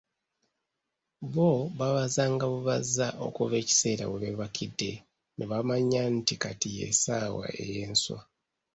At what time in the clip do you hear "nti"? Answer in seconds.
6.17-6.33